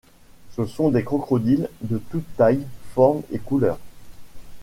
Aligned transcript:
Ce 0.55 0.65
sont 0.65 0.89
des 0.89 1.03
crocodiles 1.03 1.69
de 1.83 1.99
toutes 1.99 2.35
tailles, 2.35 2.65
formes 2.95 3.21
et 3.31 3.37
couleurs. 3.37 3.77